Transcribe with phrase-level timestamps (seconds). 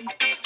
[0.00, 0.43] time.